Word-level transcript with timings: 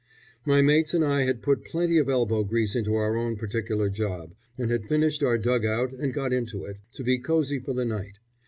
My 0.47 0.63
mates 0.63 0.95
and 0.95 1.05
I 1.05 1.25
had 1.25 1.43
put 1.43 1.63
plenty 1.63 1.99
of 1.99 2.09
elbow 2.09 2.43
grease 2.43 2.75
into 2.75 2.95
our 2.95 3.15
own 3.15 3.35
particular 3.35 3.87
job, 3.87 4.33
and 4.57 4.71
had 4.71 4.87
finished 4.87 5.21
our 5.21 5.37
dug 5.37 5.63
out 5.63 5.93
and 5.93 6.11
got 6.11 6.33
into 6.33 6.65
it, 6.65 6.77
to 6.95 7.03
be 7.03 7.19
cosy 7.19 7.59
for 7.59 7.73
the 7.75 7.85
night. 7.85 8.17